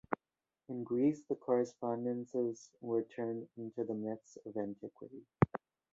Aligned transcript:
In 0.67 0.83
Greece 0.83 1.21
the 1.29 1.35
correspondences 1.35 2.71
were 2.81 3.03
turned 3.03 3.47
into 3.55 3.83
the 3.83 3.93
myths 3.93 4.35
of 4.47 4.57
antiquity. 4.57 5.27